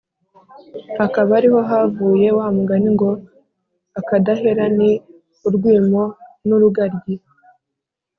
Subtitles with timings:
[0.99, 3.09] Hakaba ari ho havuye wa mugani ngo
[3.99, 4.91] «Akadahera ni
[5.47, 6.03] urwimo
[6.47, 7.15] n’urugaryi»